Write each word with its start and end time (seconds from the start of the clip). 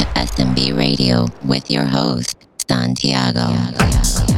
S&B 0.00 0.72
Radio 0.72 1.26
with 1.44 1.70
your 1.70 1.84
host, 1.84 2.36
Santiago. 2.68 4.35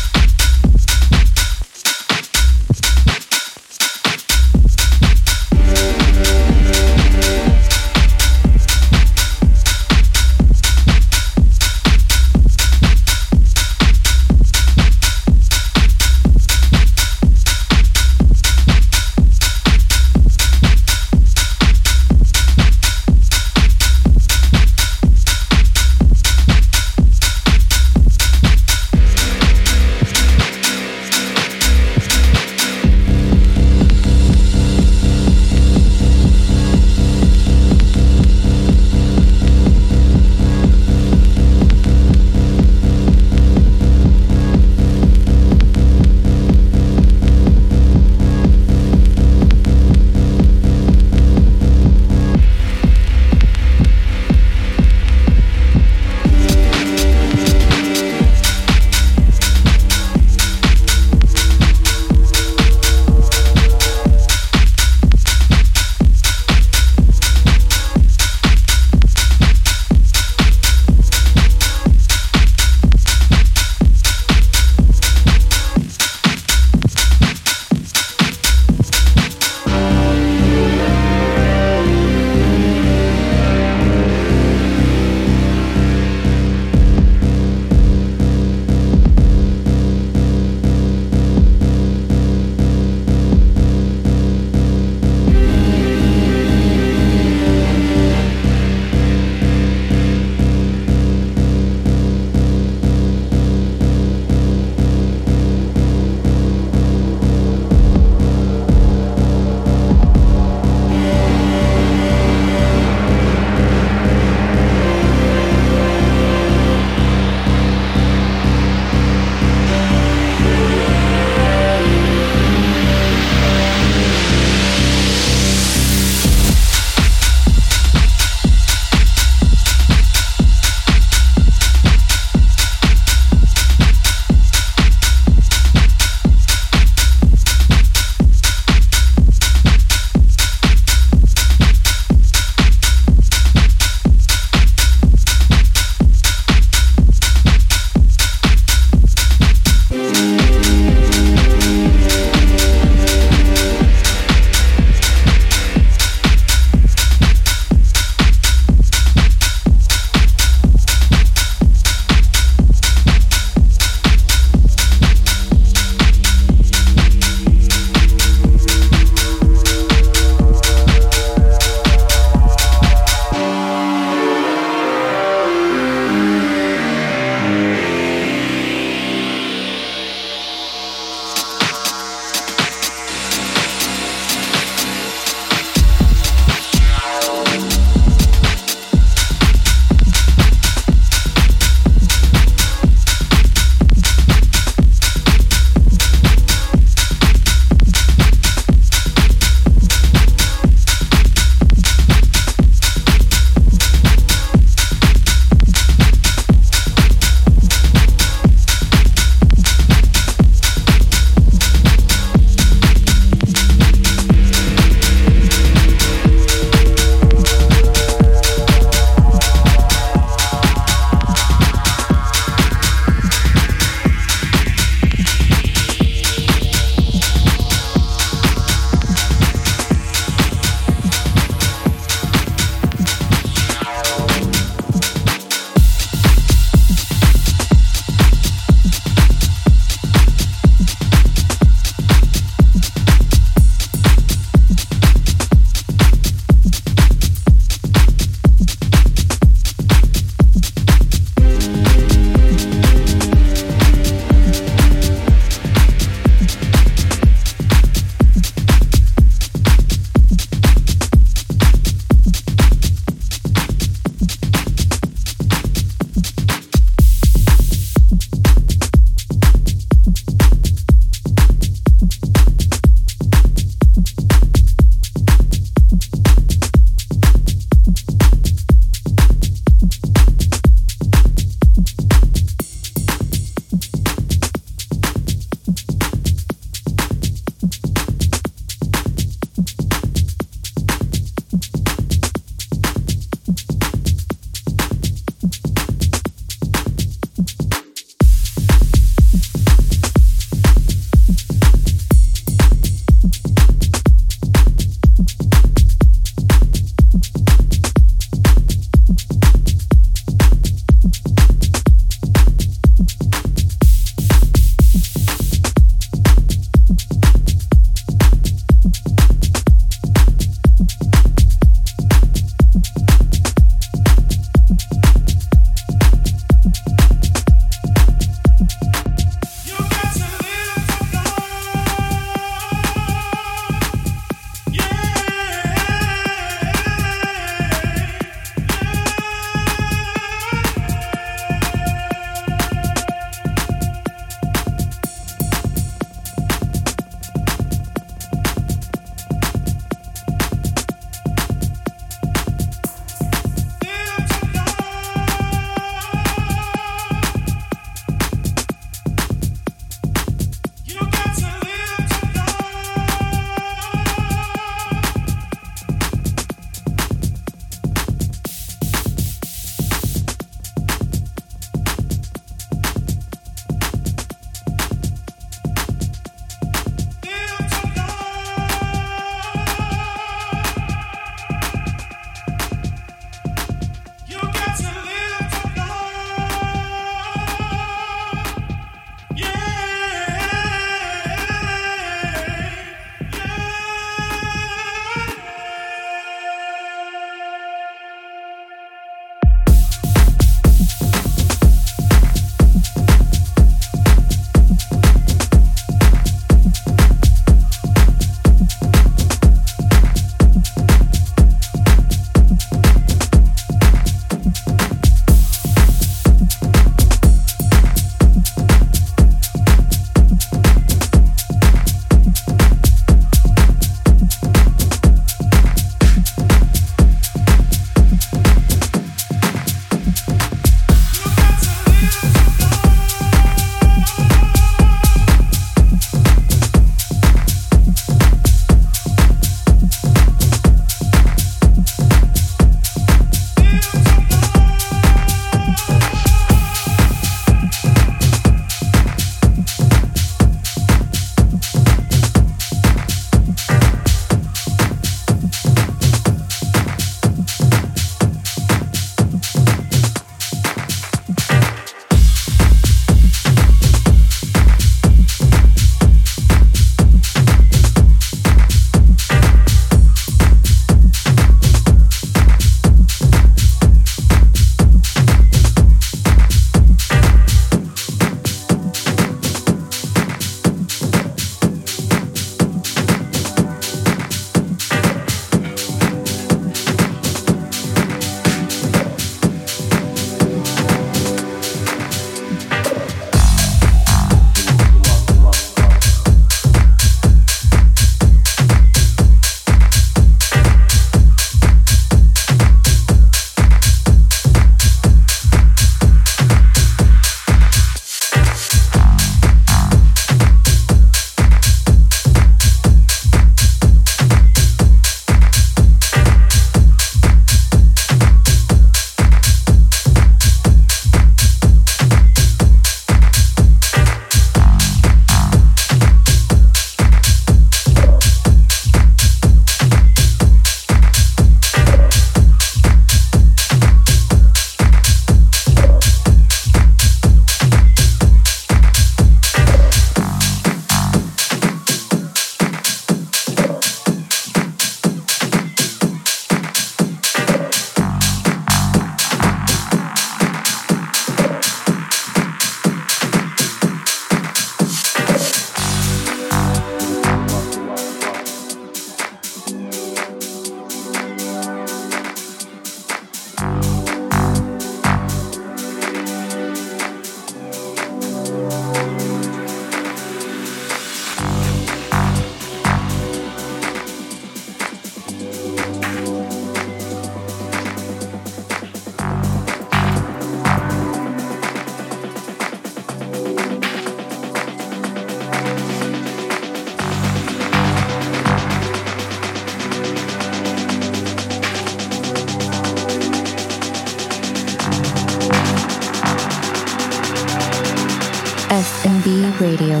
Radio. 599.60 600.00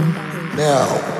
Now. 0.56 1.19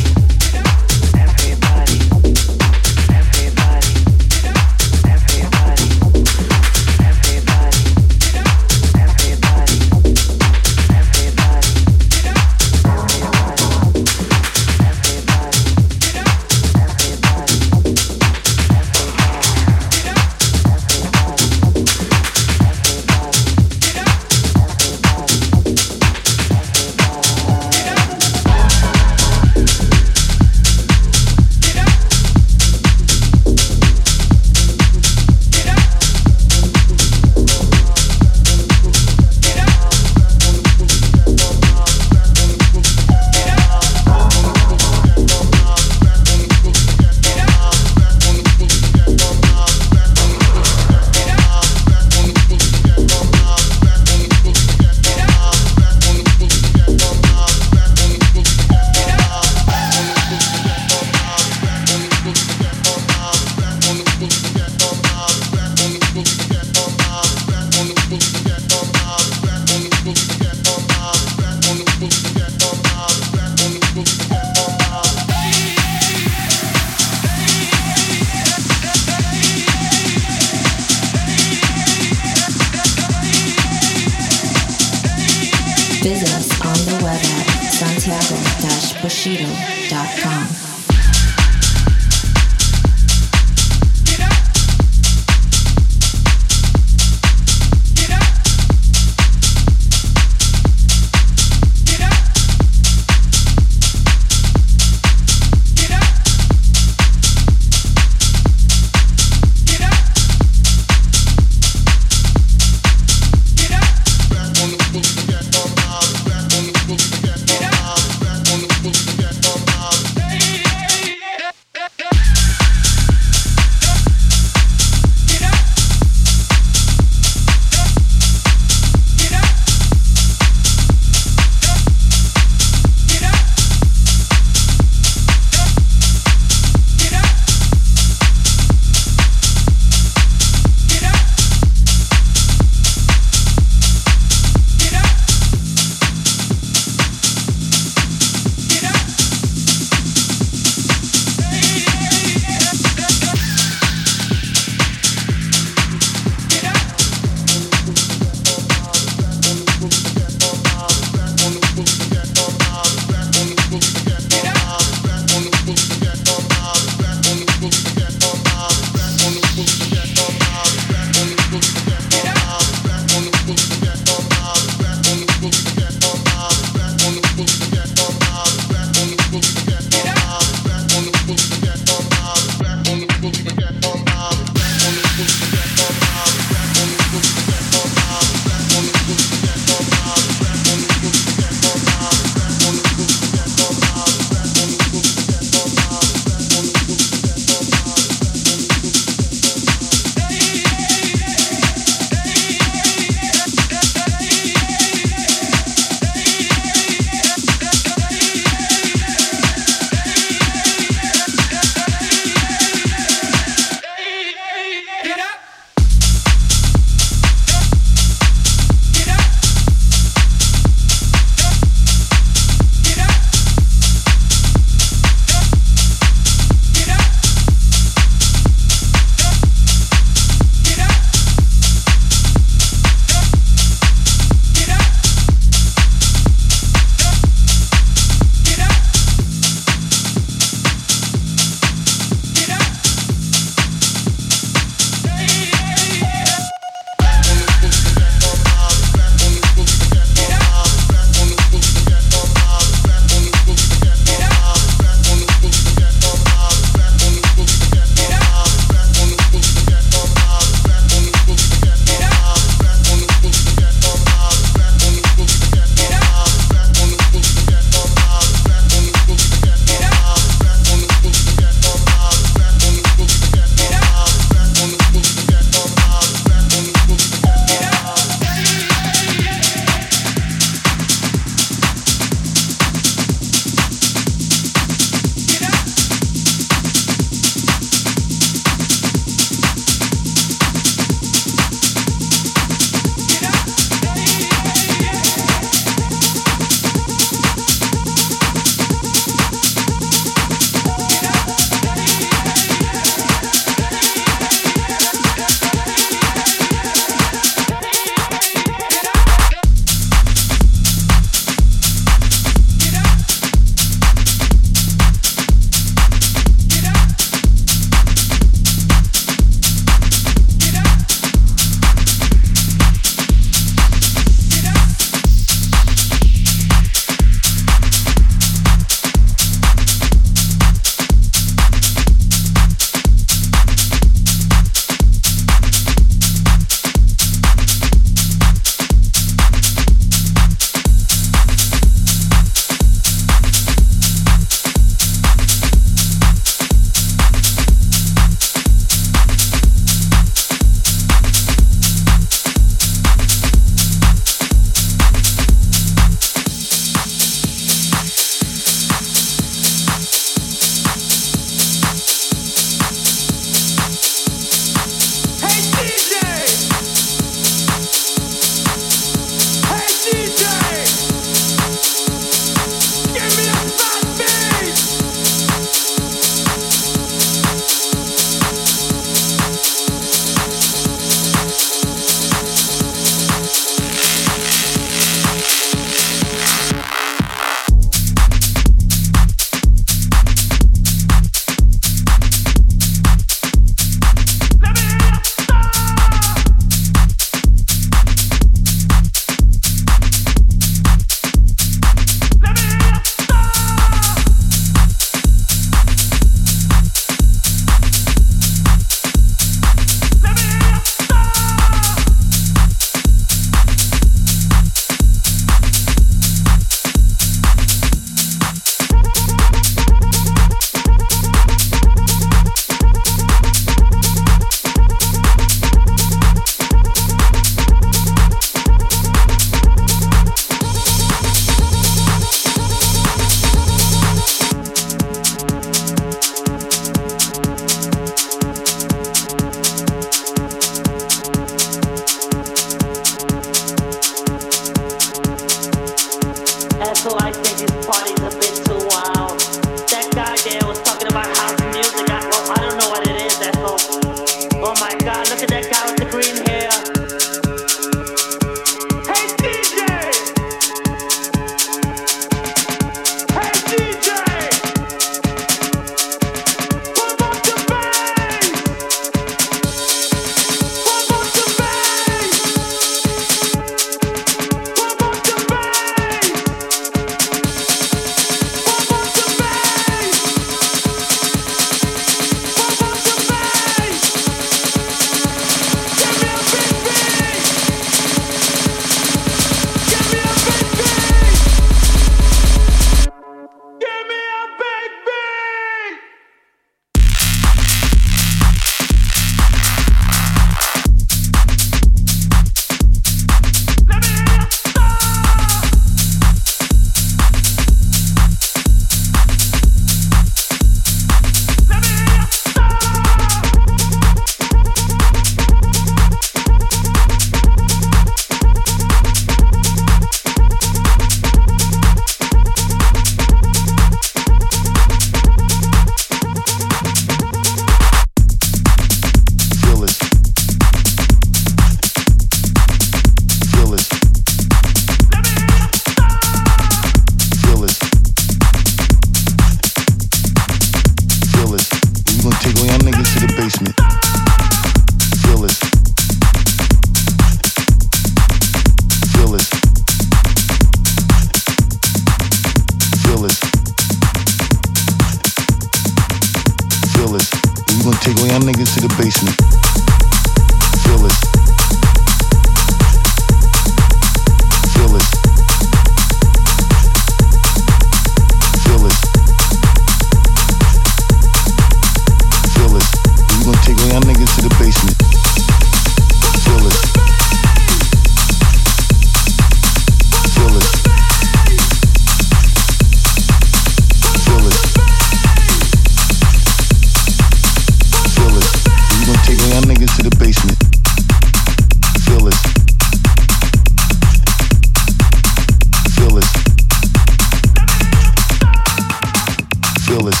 Feel 599.74 599.86
this. 599.86 600.00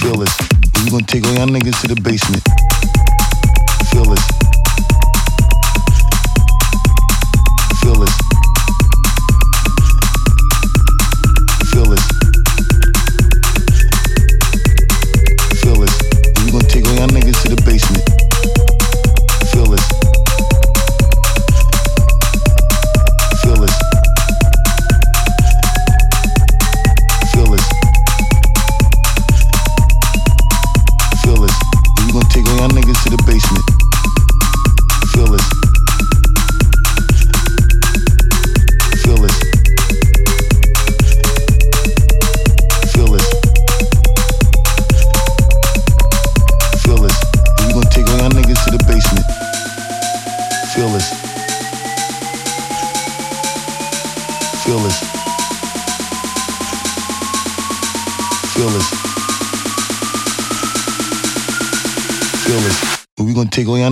Feel 0.00 0.16
this. 0.16 0.36
We 0.82 0.90
gonna 0.90 1.06
take 1.06 1.24
all 1.24 1.34
y'all 1.34 1.46
niggas 1.46 1.80
to 1.82 1.94
the 1.94 2.00
basement. 2.02 2.42
Feel 3.92 4.04
this. 4.04 4.47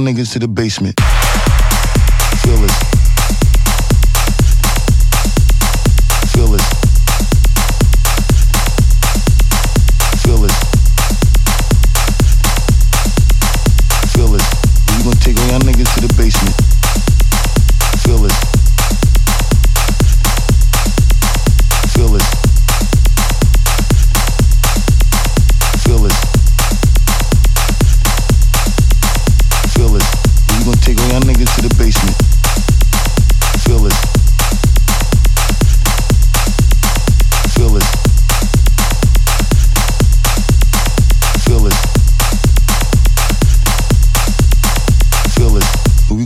niggas 0.07 0.33
to 0.33 0.39
the 0.39 0.47
basement. 0.47 1.06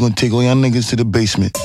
Gonna 0.01 0.14
take 0.14 0.32
all 0.32 0.42
y'all 0.42 0.55
niggas 0.55 0.88
to 0.88 0.96
the 0.96 1.05
basement. 1.05 1.57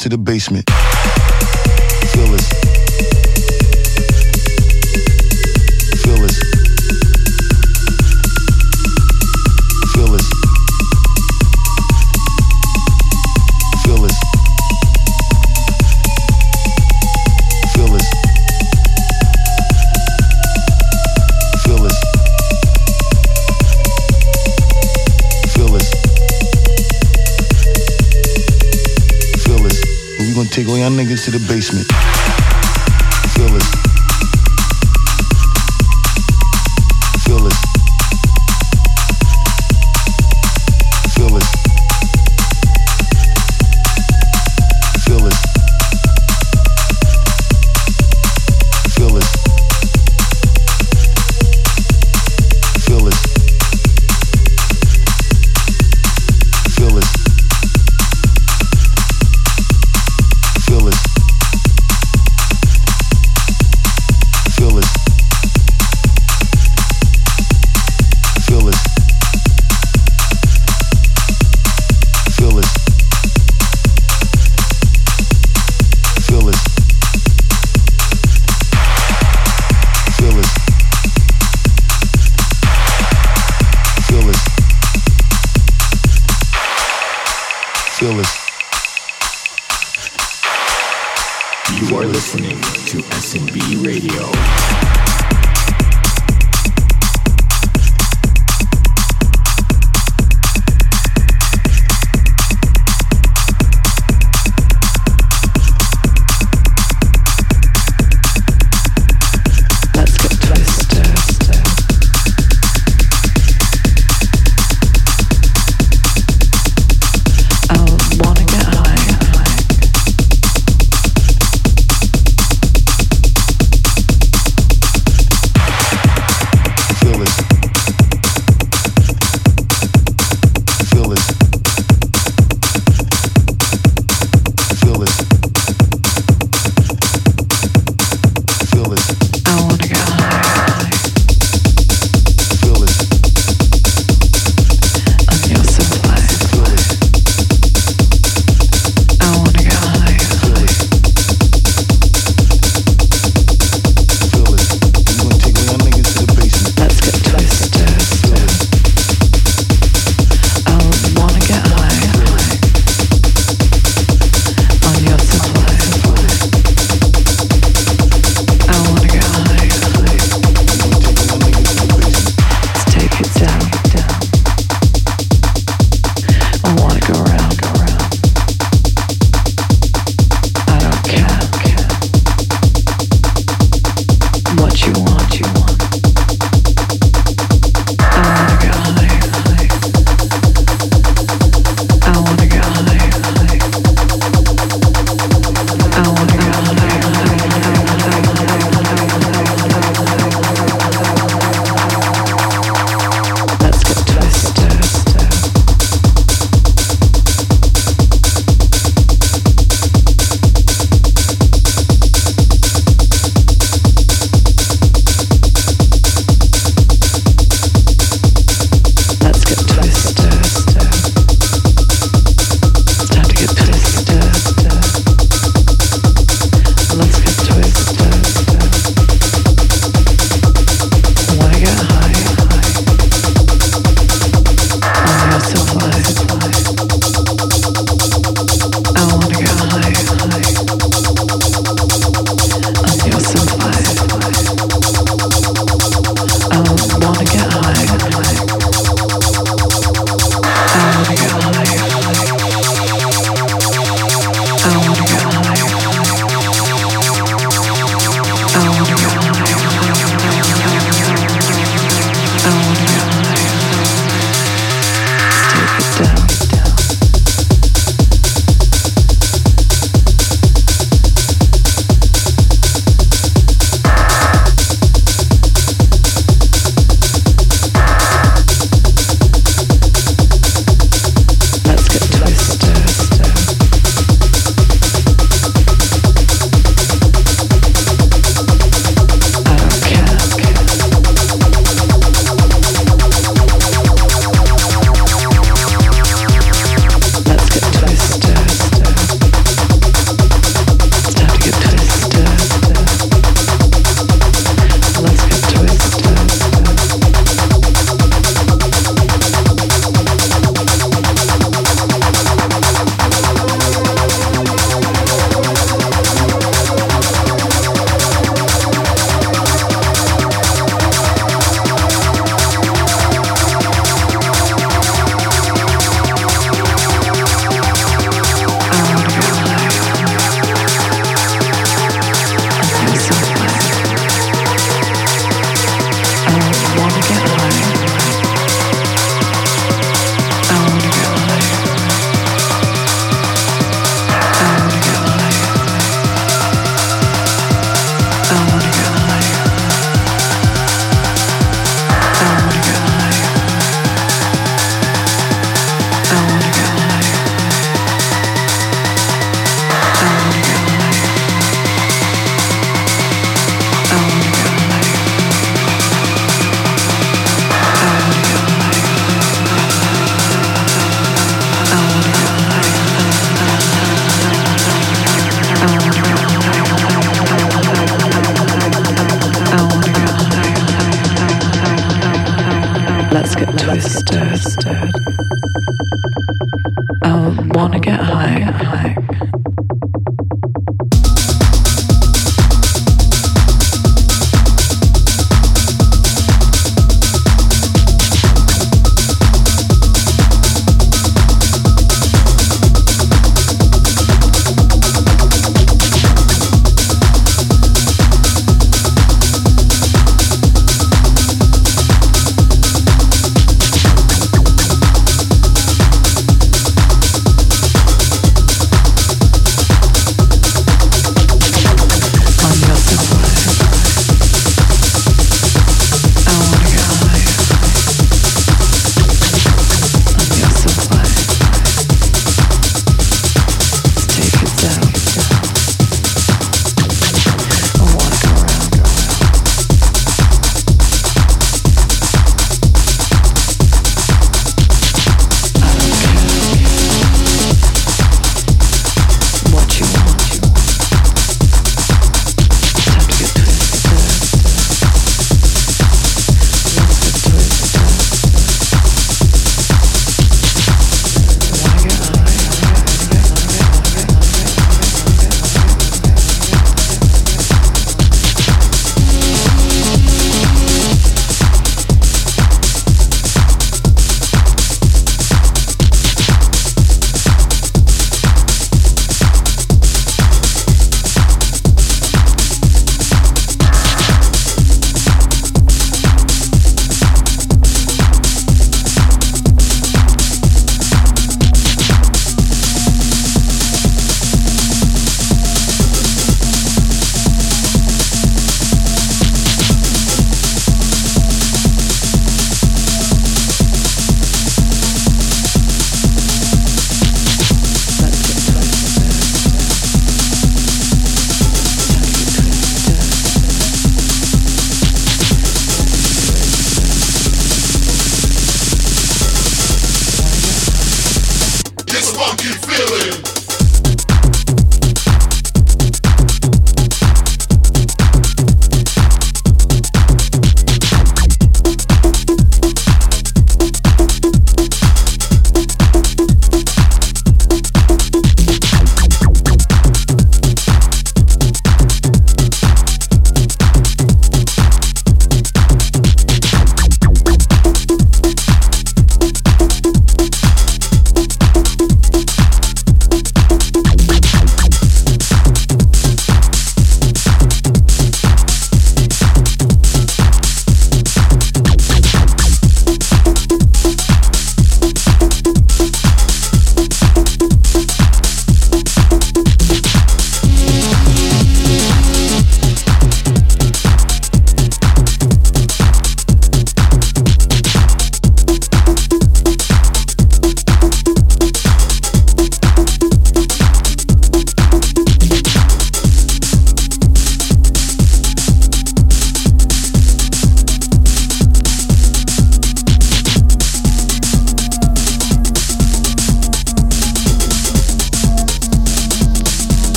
To 0.00 0.08
the 0.08 0.16
basement. 0.16 0.69
young 30.90 31.06
niggas 31.06 31.24
to 31.24 31.30
the 31.30 31.38
basement. 31.46 32.39